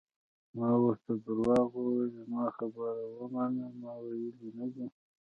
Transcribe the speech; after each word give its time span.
ما 0.57 0.69
ورته 0.83 1.11
درواغ 1.25 1.69
وویل: 1.77 2.09
زما 2.19 2.43
خبره 2.57 3.03
ومنه، 3.19 3.65
ما 3.81 3.93
ویلي 4.05 4.49
نه 4.59 4.65
دي. 4.73 4.85